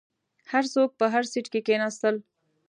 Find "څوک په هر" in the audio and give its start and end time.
0.73-1.23